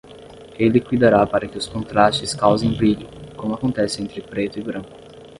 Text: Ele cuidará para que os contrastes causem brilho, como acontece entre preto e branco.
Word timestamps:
Ele 0.57 0.81
cuidará 0.81 1.27
para 1.27 1.47
que 1.47 1.59
os 1.59 1.67
contrastes 1.67 2.33
causem 2.33 2.75
brilho, 2.75 3.07
como 3.37 3.53
acontece 3.53 4.01
entre 4.01 4.19
preto 4.19 4.57
e 4.57 4.63
branco. 4.63 4.89